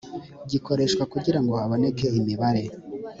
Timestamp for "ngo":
1.43-1.53